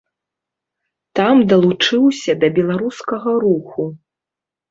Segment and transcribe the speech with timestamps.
[1.17, 3.83] Там далучыўся да беларускага руху.